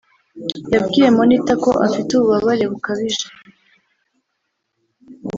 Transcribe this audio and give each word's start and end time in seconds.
yabwiye 0.73 1.07
Monitor 1.17 1.57
ko 1.63 1.71
afite 1.85 2.09
ububabare 2.13 2.65
bukabije 2.71 3.25